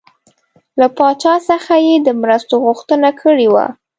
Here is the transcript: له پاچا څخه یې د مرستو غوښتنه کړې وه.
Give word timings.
له 0.79 0.87
پاچا 0.97 1.35
څخه 1.49 1.73
یې 1.85 1.95
د 2.01 2.07
مرستو 2.21 2.55
غوښتنه 2.65 3.09
کړې 3.21 3.47
وه. 3.53 3.65